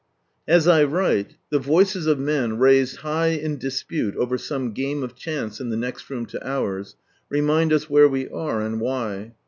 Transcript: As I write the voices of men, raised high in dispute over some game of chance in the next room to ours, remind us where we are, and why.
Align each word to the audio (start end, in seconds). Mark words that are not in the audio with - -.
As 0.47 0.67
I 0.67 0.83
write 0.83 1.35
the 1.51 1.59
voices 1.59 2.07
of 2.07 2.17
men, 2.17 2.57
raised 2.57 3.01
high 3.01 3.27
in 3.37 3.59
dispute 3.59 4.15
over 4.15 4.35
some 4.35 4.71
game 4.73 5.03
of 5.03 5.13
chance 5.13 5.59
in 5.61 5.69
the 5.69 5.77
next 5.77 6.09
room 6.09 6.25
to 6.25 6.43
ours, 6.43 6.95
remind 7.29 7.71
us 7.71 7.87
where 7.87 8.07
we 8.09 8.27
are, 8.29 8.61
and 8.63 8.81
why. 8.81 9.35